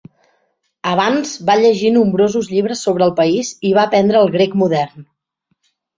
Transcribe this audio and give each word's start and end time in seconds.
Abans 0.91 1.33
va 1.49 1.57
llegir 1.65 1.91
nombrosos 1.97 2.49
llibres 2.53 2.81
sobre 2.89 3.07
el 3.09 3.15
país 3.21 3.55
i 3.69 3.75
va 3.79 3.85
aprendre 3.87 4.23
el 4.25 4.37
grec 4.37 4.57
modern. 4.63 5.07